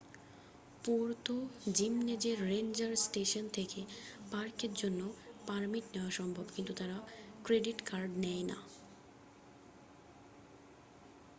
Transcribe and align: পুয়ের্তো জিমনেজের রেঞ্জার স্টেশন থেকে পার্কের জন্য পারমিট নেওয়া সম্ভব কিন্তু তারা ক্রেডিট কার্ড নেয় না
পুয়ের্তো 0.83 1.35
জিমনেজের 1.73 2.37
রেঞ্জার 2.47 2.93
স্টেশন 3.05 3.45
থেকে 3.53 3.79
পার্কের 4.31 4.71
জন্য 4.73 5.01
পারমিট 5.47 5.85
নেওয়া 5.93 6.11
সম্ভব 6.19 6.45
কিন্তু 6.55 6.73
তারা 6.75 6.97
ক্রেডিট 7.45 7.79
কার্ড 7.85 8.11
নেয় 8.23 8.43
না 8.43 8.57